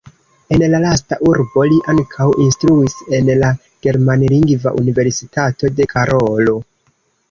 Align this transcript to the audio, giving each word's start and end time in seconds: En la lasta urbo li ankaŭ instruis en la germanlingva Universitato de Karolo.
En 0.55 0.63
la 0.75 0.79
lasta 0.83 1.17
urbo 1.31 1.65
li 1.73 1.77
ankaŭ 1.93 2.27
instruis 2.47 2.97
en 3.19 3.31
la 3.45 3.53
germanlingva 3.89 4.77
Universitato 4.85 5.75
de 5.81 5.93
Karolo. 5.97 6.63